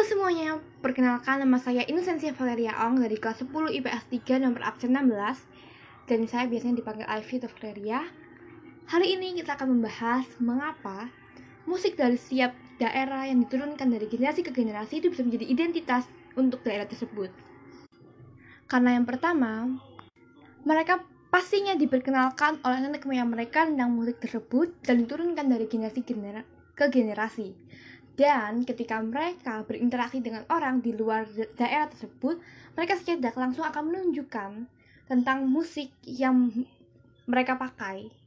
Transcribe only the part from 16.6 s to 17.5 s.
daerah tersebut.